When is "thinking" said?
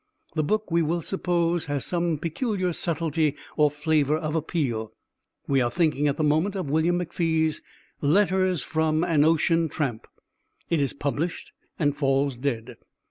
5.69-6.07